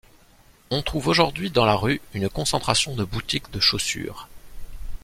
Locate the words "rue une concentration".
1.75-2.95